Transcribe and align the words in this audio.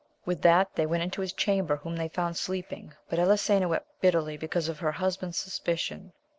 With 0.25 0.41
that 0.41 0.73
they 0.73 0.87
went 0.87 1.03
into 1.03 1.21
his 1.21 1.31
chamber, 1.31 1.75
whom 1.75 1.95
they 1.95 2.09
found 2.09 2.35
sleeping; 2.35 2.95
but 3.07 3.19
Elisena 3.19 3.67
wept 3.67 3.85
bitterly 4.01 4.35
because 4.35 4.67
of 4.67 4.79
her 4.79 4.93
husband's 4.93 5.37
sus 5.37 5.59
picion. 5.59 6.09